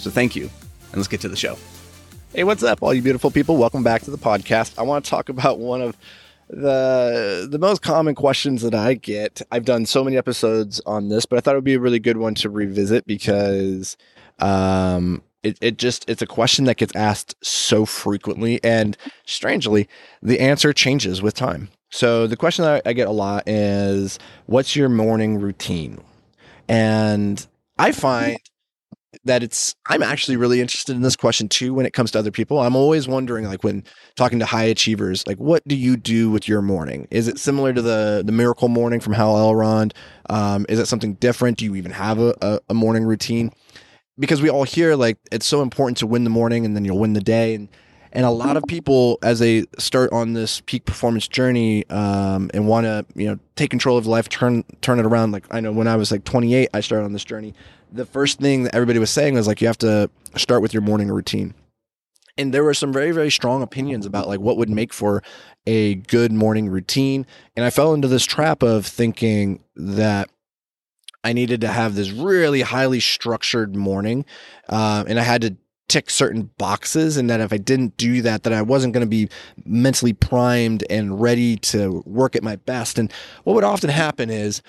[0.00, 0.44] So thank you.
[0.44, 1.58] And let's get to the show.
[2.32, 3.56] Hey, what's up, all you beautiful people?
[3.56, 4.78] Welcome back to the podcast.
[4.78, 5.96] I want to talk about one of
[6.48, 9.42] the the most common questions that I get.
[9.52, 11.98] I've done so many episodes on this, but I thought it would be a really
[11.98, 13.96] good one to revisit because
[14.38, 19.88] um it, it just it's a question that gets asked so frequently and strangely
[20.22, 24.76] the answer changes with time so the question that I get a lot is what's
[24.76, 26.00] your morning routine
[26.68, 27.46] and
[27.78, 28.38] i find
[29.24, 32.30] that it's I'm actually really interested in this question too when it comes to other
[32.30, 32.60] people.
[32.60, 33.84] I'm always wondering like when
[34.16, 37.08] talking to high achievers, like what do you do with your morning?
[37.10, 39.94] Is it similar to the the miracle morning from Hal Elrod?
[40.28, 41.58] Um, is it something different?
[41.58, 43.52] Do you even have a, a, a morning routine?
[44.18, 46.98] Because we all hear like it's so important to win the morning and then you'll
[46.98, 47.68] win the day and
[48.12, 52.66] and a lot of people as they start on this peak performance journey um, and
[52.66, 55.70] want to you know take control of life turn turn it around like i know
[55.72, 57.54] when i was like 28 i started on this journey
[57.92, 60.82] the first thing that everybody was saying was like you have to start with your
[60.82, 61.54] morning routine.
[62.38, 65.22] And there were some very very strong opinions about like what would make for
[65.66, 67.26] a good morning routine.
[67.56, 70.30] And i fell into this trap of thinking that
[71.22, 74.24] i needed to have this really highly structured morning
[74.68, 75.56] um, and i had to
[75.90, 79.10] tick certain boxes and that if I didn't do that that I wasn't going to
[79.10, 79.28] be
[79.64, 82.96] mentally primed and ready to work at my best.
[82.96, 84.62] And what would often happen is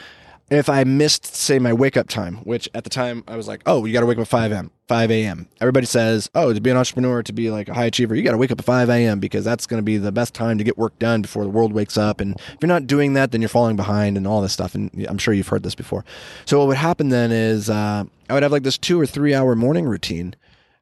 [0.51, 3.61] if I missed say my wake up time which at the time I was like
[3.65, 6.61] oh you got to wake up at 5 a.m 5 a.m everybody says oh to
[6.61, 8.65] be an entrepreneur to be like a high achiever you got to wake up at
[8.65, 11.43] 5 a.m because that's going to be the best time to get work done before
[11.43, 14.27] the world wakes up and if you're not doing that then you're falling behind and
[14.27, 16.03] all this stuff and I'm sure you've heard this before
[16.45, 19.33] so what would happen then is uh, I would have like this two or three
[19.33, 20.35] hour morning routine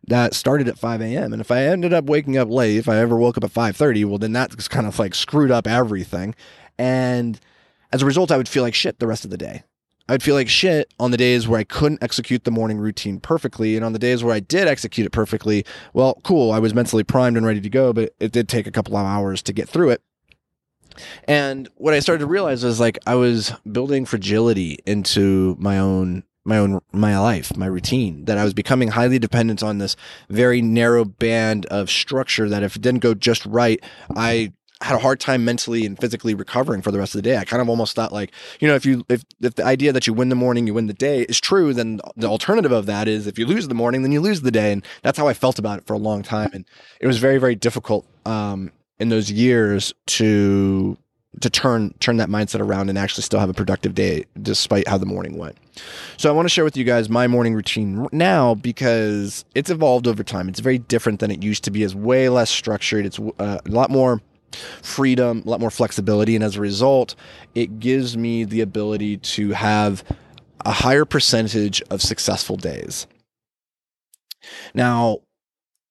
[0.07, 1.33] that started at 5 a.m.
[1.33, 4.05] And if I ended up waking up late, if I ever woke up at 5:30,
[4.05, 6.35] well, then that's kind of like screwed up everything.
[6.77, 7.39] And
[7.91, 9.63] as a result, I would feel like shit the rest of the day.
[10.09, 13.19] I would feel like shit on the days where I couldn't execute the morning routine
[13.19, 13.75] perfectly.
[13.75, 16.51] And on the days where I did execute it perfectly, well, cool.
[16.51, 19.05] I was mentally primed and ready to go, but it did take a couple of
[19.05, 20.01] hours to get through it.
[21.25, 26.23] And what I started to realize was like I was building fragility into my own
[26.43, 28.25] my own my life, my routine.
[28.25, 29.95] That I was becoming highly dependent on this
[30.27, 32.49] very narrow band of structure.
[32.49, 33.79] That if it didn't go just right,
[34.15, 37.37] I had a hard time mentally and physically recovering for the rest of the day.
[37.37, 40.07] I kind of almost thought like, you know, if you if if the idea that
[40.07, 43.07] you win the morning, you win the day is true, then the alternative of that
[43.07, 44.71] is if you lose the morning, then you lose the day.
[44.71, 46.49] And that's how I felt about it for a long time.
[46.53, 46.65] And
[47.01, 50.97] it was very, very difficult um, in those years to
[51.41, 54.97] to turn turn that mindset around and actually still have a productive day despite how
[54.97, 55.57] the morning went.
[56.17, 60.07] So I want to share with you guys my morning routine now because it's evolved
[60.07, 60.49] over time.
[60.49, 61.83] It's very different than it used to be.
[61.83, 63.05] It's way less structured.
[63.05, 64.21] It's uh, a lot more
[64.81, 67.15] freedom, a lot more flexibility, and as a result,
[67.55, 70.03] it gives me the ability to have
[70.65, 73.07] a higher percentage of successful days.
[74.73, 75.19] Now,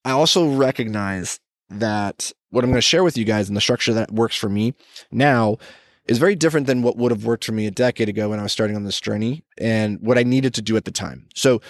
[0.05, 3.93] I also recognize that what I'm going to share with you guys and the structure
[3.95, 4.75] that works for me
[5.11, 5.59] now
[6.07, 8.43] is very different than what would have worked for me a decade ago when I
[8.43, 11.29] was starting on this journey and what I needed to do at the time.
[11.35, 11.61] So,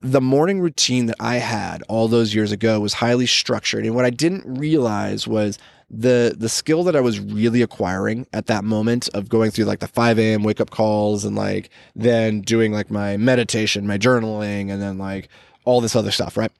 [0.00, 3.84] the morning routine that I had all those years ago was highly structured.
[3.84, 5.58] And what I didn't realize was
[5.90, 9.80] the the skill that I was really acquiring at that moment of going through like
[9.80, 10.42] the 5 a.m.
[10.42, 15.28] wake up calls and like then doing like my meditation, my journaling, and then like
[15.64, 16.52] all this other stuff, right?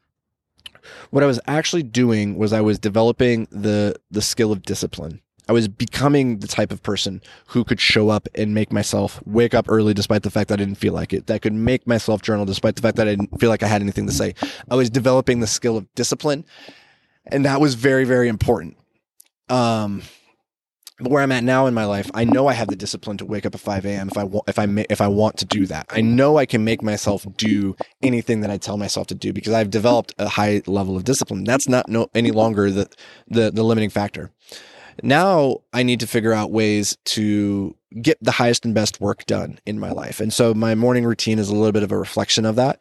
[1.10, 5.20] What I was actually doing was I was developing the the skill of discipline.
[5.48, 9.54] I was becoming the type of person who could show up and make myself wake
[9.54, 11.26] up early despite the fact that I didn't feel like it.
[11.26, 13.80] That could make myself journal despite the fact that I didn't feel like I had
[13.80, 14.34] anything to say.
[14.70, 16.44] I was developing the skill of discipline.
[17.30, 18.77] And that was very, very important.
[19.50, 20.02] Um,
[21.00, 23.24] but where I'm at now in my life, I know I have the discipline to
[23.24, 24.08] wake up at 5 a.m.
[24.08, 25.86] if I want, if I ma- if I want to do that.
[25.90, 29.52] I know I can make myself do anything that I tell myself to do because
[29.52, 31.44] I've developed a high level of discipline.
[31.44, 32.88] That's not no any longer the
[33.28, 34.32] the, the limiting factor.
[35.02, 39.58] Now I need to figure out ways to get the highest and best work done
[39.64, 42.44] in my life, and so my morning routine is a little bit of a reflection
[42.44, 42.80] of that.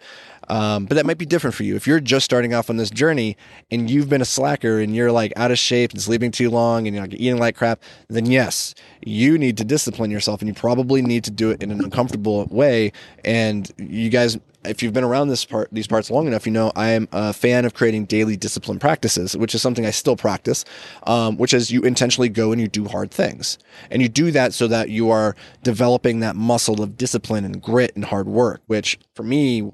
[0.50, 1.76] Um, but that might be different for you.
[1.76, 3.36] If you're just starting off on this journey
[3.70, 6.88] and you've been a slacker and you're like out of shape and sleeping too long
[6.88, 8.74] and you're like eating like crap, then yes,
[9.06, 12.46] you need to discipline yourself and you probably need to do it in an uncomfortable
[12.46, 12.94] way.
[13.26, 14.38] And you guys,
[14.68, 17.34] if you've been around this part, these parts long enough, you know I am a
[17.34, 20.66] fan of creating daily discipline practices, which is something I still practice,
[21.04, 23.58] um, which is you intentionally go and you do hard things,
[23.92, 27.96] and you do that so that you are developing that muscle of discipline and grit
[27.96, 28.62] and hard work.
[28.68, 29.70] Which for me,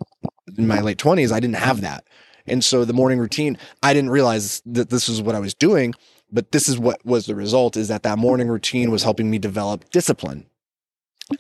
[0.57, 2.05] in my late 20s, I didn't have that.
[2.45, 5.93] And so the morning routine, I didn't realize that this was what I was doing,
[6.31, 9.39] but this is what was the result is that that morning routine was helping me
[9.39, 10.45] develop discipline.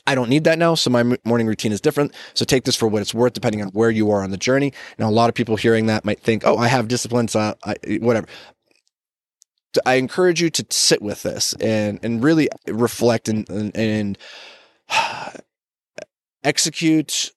[0.07, 0.75] I don't need that now.
[0.75, 2.13] So my morning routine is different.
[2.33, 4.73] So take this for what it's worth, depending on where you are on the journey.
[4.97, 7.27] Now, a lot of people hearing that might think, oh, I have discipline.
[7.27, 8.27] So I, whatever.
[9.85, 14.17] I encourage you to sit with this and, and really reflect and, and, and
[16.43, 17.31] execute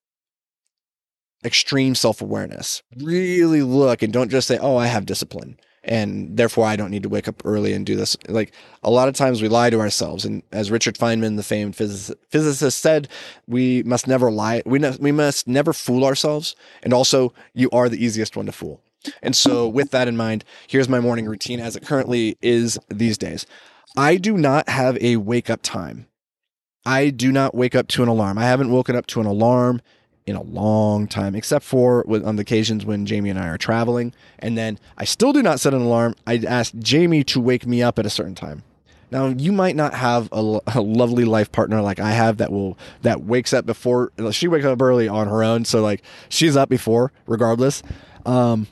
[1.44, 2.82] extreme self awareness.
[2.98, 7.04] Really look and don't just say, oh, I have discipline and therefore I don't need
[7.04, 8.16] to wake up early and do this.
[8.28, 8.52] Like
[8.82, 10.24] a lot of times we lie to ourselves.
[10.24, 13.08] And as Richard Feynman, the famed physicist, said,
[13.46, 14.62] we must never lie.
[14.66, 16.56] We, ne- we must never fool ourselves.
[16.82, 18.82] And also, you are the easiest one to fool.
[19.22, 23.16] And so, with that in mind, here's my morning routine as it currently is these
[23.16, 23.46] days.
[23.96, 26.08] I do not have a wake up time.
[26.84, 28.36] I do not wake up to an alarm.
[28.36, 29.80] I haven't woken up to an alarm
[30.26, 34.12] in a long time, except for on the occasions when Jamie and I are traveling.
[34.40, 36.16] And then I still do not set an alarm.
[36.26, 38.64] I ask Jamie to wake me up at a certain time.
[39.10, 42.76] Now you might not have a, a, lovely life partner like I have that will
[43.02, 46.68] that wakes up before she wakes up early on her own, so like she's up
[46.68, 47.84] before regardless.
[48.24, 48.66] Um,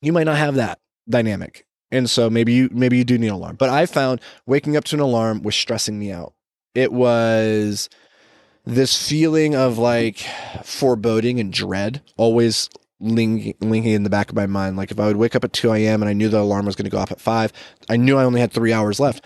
[0.00, 0.78] you might not have that
[1.10, 3.56] dynamic, and so maybe you maybe you do need an alarm.
[3.56, 6.32] But I found waking up to an alarm was stressing me out.
[6.74, 7.90] It was
[8.70, 10.24] this feeling of like
[10.64, 12.70] foreboding and dread always
[13.00, 14.76] linking, linking in the back of my mind.
[14.76, 16.02] Like if I would wake up at 2 a.m.
[16.02, 17.52] and I knew the alarm was going to go off at 5,
[17.88, 19.24] I knew I only had three hours left.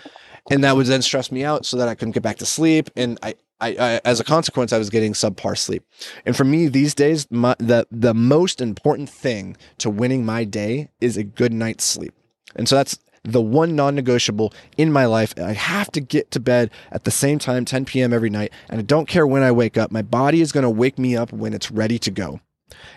[0.51, 2.91] And that would then stress me out so that I couldn't get back to sleep.
[2.97, 5.85] And I, I, I, as a consequence, I was getting subpar sleep.
[6.27, 10.91] And for me these days, my, the the most important thing to winning my day
[11.01, 12.13] is a good night's sleep.
[12.57, 15.35] And so that's the one non negotiable in my life.
[15.39, 18.13] I have to get to bed at the same time, 10 p.m.
[18.13, 18.53] every night.
[18.69, 19.91] And I don't care when I wake up.
[19.91, 22.41] My body is going to wake me up when it's ready to go.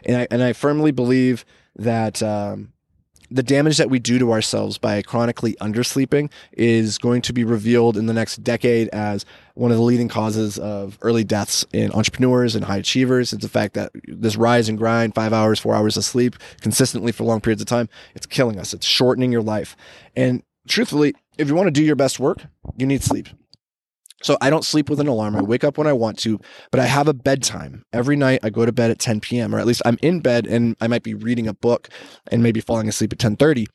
[0.03, 1.45] And I, and I firmly believe
[1.75, 2.73] that um,
[3.29, 7.97] the damage that we do to ourselves by chronically undersleeping is going to be revealed
[7.97, 9.25] in the next decade as
[9.55, 13.33] one of the leading causes of early deaths in entrepreneurs and high achievers.
[13.33, 17.11] It's the fact that this rise and grind, five hours, four hours of sleep consistently
[17.11, 18.73] for long periods of time, it's killing us.
[18.73, 19.75] It's shortening your life.
[20.15, 22.43] And truthfully, if you want to do your best work,
[22.77, 23.27] you need sleep.
[24.23, 25.35] So I don't sleep with an alarm.
[25.35, 26.39] I wake up when I want to,
[26.71, 27.83] but I have a bedtime.
[27.93, 29.53] Every night I go to bed at 10 p.m.
[29.53, 31.89] or at least I'm in bed and I might be reading a book
[32.31, 33.67] and maybe falling asleep at 10:30.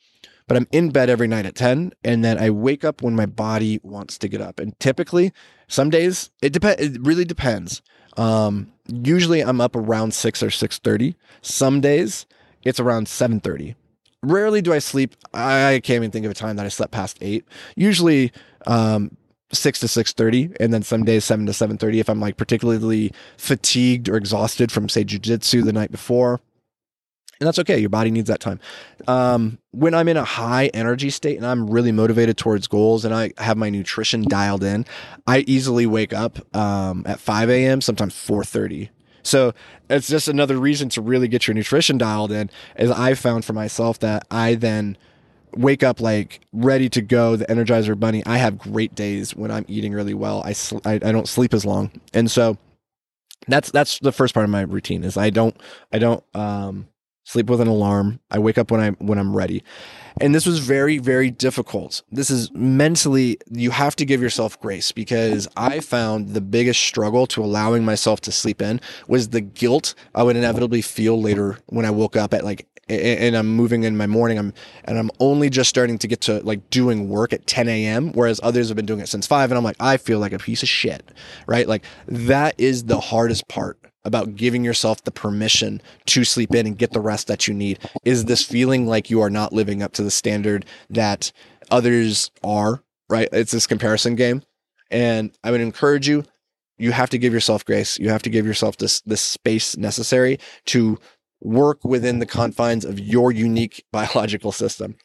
[0.48, 3.26] But I'm in bed every night at 10 and then I wake up when my
[3.26, 4.58] body wants to get up.
[4.58, 5.32] And typically,
[5.68, 7.80] some days it depends it really depends.
[8.16, 11.14] Um, usually I'm up around 6 or 6:30.
[11.40, 12.26] Some days
[12.64, 13.76] it's around 7:30.
[14.24, 15.14] Rarely do I sleep.
[15.32, 17.44] I can't even think of a time that I slept past 8.
[17.74, 18.32] Usually
[18.66, 19.16] um,
[19.52, 22.36] six to six thirty, and then some days seven to seven thirty if I'm like
[22.36, 26.40] particularly fatigued or exhausted from say jujitsu the night before.
[27.42, 27.76] And that's okay.
[27.76, 28.60] Your body needs that time.
[29.08, 33.12] Um, when I'm in a high energy state and I'm really motivated towards goals and
[33.12, 34.86] I have my nutrition dialed in,
[35.26, 38.90] I easily wake up um, at 5 a.m., sometimes 4:30.
[39.24, 39.54] So
[39.90, 42.48] it's just another reason to really get your nutrition dialed in.
[42.76, 44.96] As I found for myself that I then
[45.56, 48.22] wake up like ready to go, the Energizer Bunny.
[48.26, 50.42] I have great days when I'm eating really well.
[50.44, 52.56] I, sl- I, I don't sleep as long, and so
[53.48, 55.04] that's that's the first part of my routine.
[55.04, 55.56] Is I don't
[55.92, 56.88] I don't um,
[57.24, 58.20] sleep with an alarm.
[58.30, 59.62] I wake up when I when I'm ready.
[60.20, 62.02] And this was very very difficult.
[62.10, 67.26] This is mentally you have to give yourself grace because I found the biggest struggle
[67.28, 71.86] to allowing myself to sleep in was the guilt I would inevitably feel later when
[71.86, 74.38] I woke up at like and I'm moving in my morning.
[74.38, 74.52] I'm
[74.84, 78.12] and I'm only just starting to get to like doing work at 10 a.m.
[78.12, 80.38] Whereas others have been doing it since five, and I'm like, I feel like a
[80.38, 81.12] piece of shit,
[81.46, 81.66] right?
[81.66, 86.76] Like that is the hardest part about giving yourself the permission to sleep in and
[86.76, 87.78] get the rest that you need.
[88.04, 91.30] Is this feeling like you are not living up to the standard that
[91.70, 93.28] others are, right?
[93.32, 94.42] It's this comparison game,
[94.90, 96.24] and I would encourage you.
[96.78, 97.98] You have to give yourself grace.
[97.98, 100.98] You have to give yourself this this space necessary to
[101.42, 104.96] work within the confines of your unique biological system.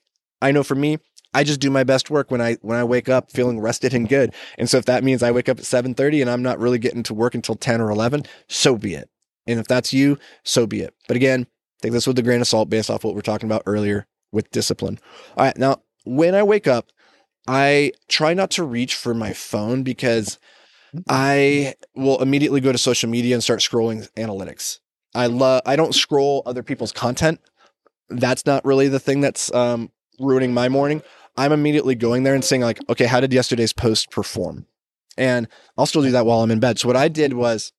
[0.41, 0.99] I know for me,
[1.33, 4.07] I just do my best work when I when I wake up feeling rested and
[4.07, 4.33] good.
[4.57, 7.03] And so if that means I wake up at 7:30 and I'm not really getting
[7.03, 9.09] to work until 10 or 11, so be it.
[9.45, 10.93] And if that's you, so be it.
[11.07, 11.47] But again,
[11.81, 14.51] take this with a grain of salt based off what we're talking about earlier with
[14.51, 14.99] discipline.
[15.35, 15.57] All right.
[15.57, 16.91] Now, when I wake up,
[17.47, 20.37] I try not to reach for my phone because
[20.93, 21.03] mm.
[21.07, 24.79] I will immediately go to social media and start scrolling analytics.
[25.17, 27.41] I love I don't scroll other people's content.
[28.09, 31.01] That's not really the thing that's um, ruining my morning.
[31.35, 34.65] I'm immediately going there and saying like, okay, how did yesterday's post perform?
[35.17, 35.47] And
[35.77, 36.79] I'll still do that while I'm in bed.
[36.79, 37.73] So what I did was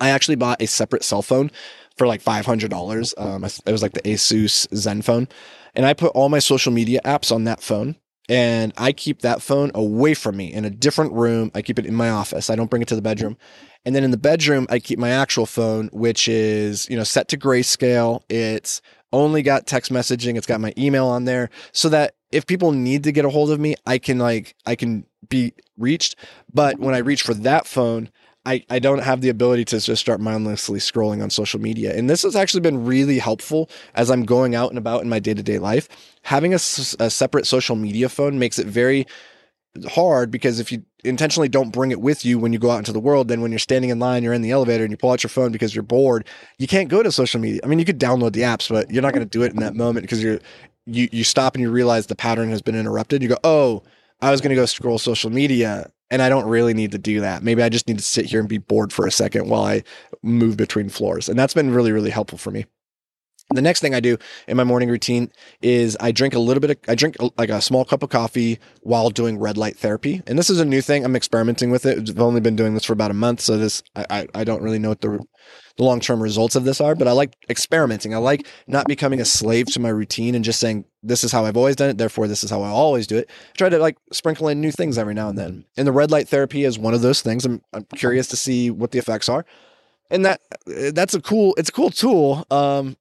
[0.00, 1.50] I actually bought a separate cell phone
[1.96, 3.14] for like $500.
[3.16, 5.30] Um, it was like the Asus Zenfone.
[5.74, 7.96] And I put all my social media apps on that phone
[8.28, 11.50] and I keep that phone away from me in a different room.
[11.54, 12.50] I keep it in my office.
[12.50, 13.36] I don't bring it to the bedroom.
[13.84, 17.28] And then in the bedroom, I keep my actual phone, which is, you know, set
[17.28, 18.22] to grayscale.
[18.28, 20.36] It's only got text messaging.
[20.36, 23.52] It's got my email on there so that if people need to get a hold
[23.52, 26.16] of me, I can like, I can be reached.
[26.52, 28.10] But when I reach for that phone,
[28.46, 31.96] I, I don't have the ability to just start mindlessly scrolling on social media.
[31.96, 35.18] And this has actually been really helpful as I'm going out and about in my
[35.18, 35.88] day to day life.
[36.22, 39.04] Having a, a, separate social media phone makes it very
[39.88, 42.92] hard because if you intentionally don't bring it with you when you go out into
[42.92, 45.10] the world, then when you're standing in line, you're in the elevator and you pull
[45.10, 46.24] out your phone because you're bored,
[46.58, 47.60] you can't go to social media.
[47.64, 49.58] I mean, you could download the apps, but you're not going to do it in
[49.58, 50.38] that moment because you're,
[50.86, 53.24] you, you stop and you realize the pattern has been interrupted.
[53.24, 53.82] You go, oh,
[54.20, 57.20] I was going to go scroll social media and I don't really need to do
[57.20, 57.42] that.
[57.42, 59.82] Maybe I just need to sit here and be bored for a second while I
[60.22, 61.28] move between floors.
[61.28, 62.66] And that's been really, really helpful for me.
[63.50, 65.30] The next thing I do in my morning routine
[65.62, 68.58] is I drink a little bit of, I drink like a small cup of coffee
[68.80, 70.20] while doing red light therapy.
[70.26, 71.04] And this is a new thing.
[71.04, 72.10] I'm experimenting with it.
[72.10, 73.40] I've only been doing this for about a month.
[73.40, 75.24] So this, I, I, don't really know what the,
[75.76, 78.14] the long term results of this are, but I like experimenting.
[78.14, 81.44] I like not becoming a slave to my routine and just saying, this is how
[81.44, 81.98] I've always done it.
[81.98, 83.30] Therefore, this is how I always do it.
[83.30, 85.66] I try to like sprinkle in new things every now and then.
[85.76, 87.44] And the red light therapy is one of those things.
[87.44, 89.46] I'm, I'm curious to see what the effects are.
[90.10, 92.44] And that that's a cool, it's a cool tool.
[92.50, 92.96] Um,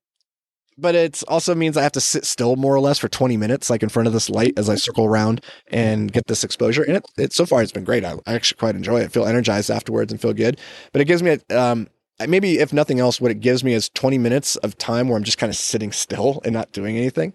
[0.77, 3.70] but it also means I have to sit still more or less for 20 minutes,
[3.70, 6.84] like in front of this light as I circle around and get this exposure.
[6.84, 8.03] And it, it so far it's been great.
[8.03, 9.12] I, I actually quite enjoy it.
[9.12, 10.60] Feel energized afterwards and feel good.
[10.91, 11.88] But it gives me um,
[12.27, 15.24] maybe if nothing else, what it gives me is 20 minutes of time where I'm
[15.24, 17.34] just kind of sitting still and not doing anything.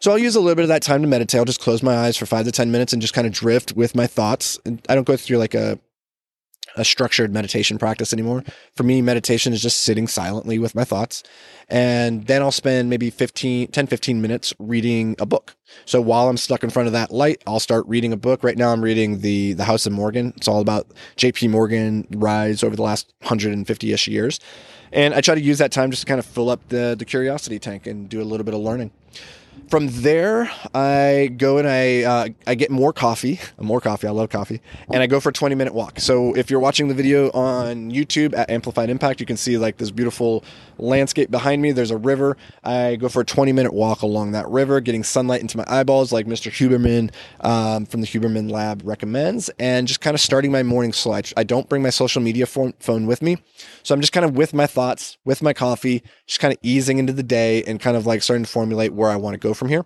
[0.00, 1.38] So I'll use a little bit of that time to meditate.
[1.38, 3.74] I'll just close my eyes for five to 10 minutes and just kind of drift
[3.76, 4.58] with my thoughts.
[4.66, 5.78] And I don't go through like a
[6.76, 8.44] a structured meditation practice anymore.
[8.74, 11.22] For me, meditation is just sitting silently with my thoughts.
[11.68, 15.54] And then I'll spend maybe 15, 10, 15 minutes reading a book.
[15.84, 18.44] So while I'm stuck in front of that light, I'll start reading a book.
[18.44, 20.32] Right now I'm reading the, the House of Morgan.
[20.36, 24.40] It's all about JP Morgan rise over the last 150 ish years.
[24.92, 27.04] And I try to use that time just to kind of fill up the, the
[27.04, 28.90] curiosity tank and do a little bit of learning.
[29.72, 34.06] From there, I go and I uh, I get more coffee, more coffee.
[34.06, 34.60] I love coffee,
[34.92, 35.98] and I go for a 20 minute walk.
[35.98, 39.78] So if you're watching the video on YouTube at Amplified Impact, you can see like
[39.78, 40.44] this beautiful
[40.76, 41.72] landscape behind me.
[41.72, 42.36] There's a river.
[42.62, 46.12] I go for a 20 minute walk along that river, getting sunlight into my eyeballs,
[46.12, 46.50] like Mr.
[46.50, 47.10] Huberman
[47.40, 51.14] um, from the Huberman Lab recommends, and just kind of starting my morning slow.
[51.14, 52.74] I, I don't bring my social media phone,
[53.06, 53.38] with me,
[53.82, 56.98] so I'm just kind of with my thoughts, with my coffee, just kind of easing
[56.98, 59.54] into the day and kind of like starting to formulate where I want to go
[59.54, 59.84] from here.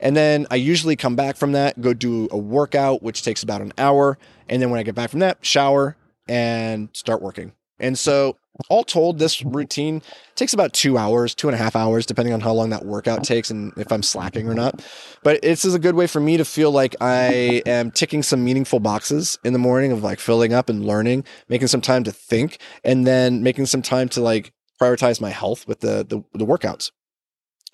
[0.00, 3.62] And then I usually come back from that, go do a workout, which takes about
[3.62, 4.18] an hour.
[4.48, 5.96] And then when I get back from that, shower
[6.28, 7.52] and start working.
[7.78, 8.36] And so,
[8.68, 10.00] all told, this routine
[10.36, 13.24] takes about two hours, two and a half hours, depending on how long that workout
[13.24, 14.84] takes and if I'm slacking or not.
[15.24, 18.44] But this is a good way for me to feel like I am ticking some
[18.44, 22.12] meaningful boxes in the morning of like filling up and learning, making some time to
[22.12, 26.46] think, and then making some time to like prioritize my health with the, the, the
[26.46, 26.92] workouts.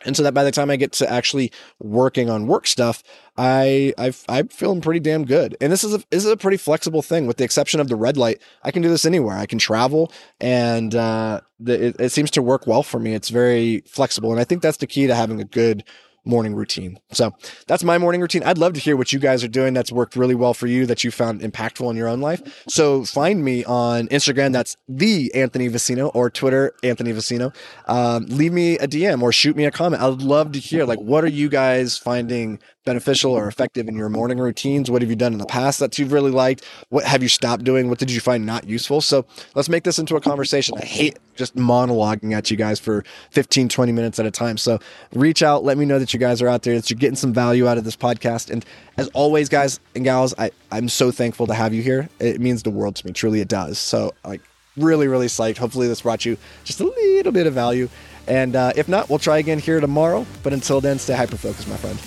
[0.05, 3.03] And so that by the time I get to actually working on work stuff,
[3.37, 5.57] I i am feeling pretty damn good.
[5.61, 7.97] And this is a this is a pretty flexible thing, with the exception of the
[7.97, 8.41] red light.
[8.63, 9.37] I can do this anywhere.
[9.37, 13.15] I can travel, and uh, the, it, it seems to work well for me.
[13.15, 15.85] It's very flexible, and I think that's the key to having a good
[16.25, 16.99] morning routine.
[17.13, 17.33] So
[17.67, 18.43] that's my morning routine.
[18.45, 20.87] I'd love to hear what you guys are doing that's worked really well for you,
[20.87, 22.65] that you found impactful in your own life.
[22.69, 24.53] So find me on Instagram.
[24.53, 27.53] That's the Anthony Vicino or Twitter, Anthony Vicino.
[27.87, 30.03] Um, leave me a DM or shoot me a comment.
[30.03, 34.09] I'd love to hear like, what are you guys finding beneficial or effective in your
[34.09, 34.91] morning routines?
[34.91, 36.65] What have you done in the past that you've really liked?
[36.89, 37.89] What have you stopped doing?
[37.89, 39.01] What did you find not useful?
[39.01, 40.77] So let's make this into a conversation.
[40.79, 44.57] I hate just monologuing at you guys for 15, 20 minutes at a time.
[44.57, 44.79] So
[45.13, 47.33] reach out, let me know that you guys are out there, that you're getting some
[47.33, 48.51] value out of this podcast.
[48.51, 48.65] And
[48.97, 52.09] as always, guys and gals, I, I'm so thankful to have you here.
[52.19, 53.13] It means the world to me.
[53.13, 53.79] Truly, it does.
[53.79, 54.43] So, like,
[54.77, 55.59] really, really psyched.
[55.59, 57.89] Hopefully, this brought you just a little bit of value.
[58.27, 60.27] And uh, if not, we'll try again here tomorrow.
[60.43, 61.99] But until then, stay hyper focused, my friend.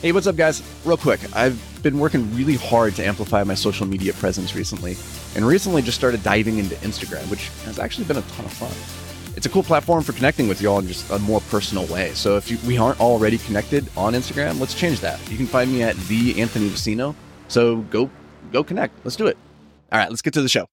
[0.00, 0.62] Hey, what's up, guys?
[0.84, 4.96] Real quick, I've been working really hard to amplify my social media presence recently,
[5.34, 8.70] and recently just started diving into Instagram, which has actually been a ton of fun.
[9.36, 12.12] it's a cool platform for connecting with y'all in just a more personal way.
[12.14, 15.18] So if you, we aren't already connected on Instagram, let's change that.
[15.32, 17.16] You can find me at the Anthony Vicino.
[17.48, 18.08] So go
[18.52, 19.04] go connect.
[19.04, 19.36] Let's do it.
[19.90, 20.66] All right, let's get to the show.